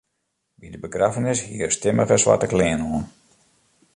[0.61, 3.05] By de begraffenis hie er stimmige swarte klean oan.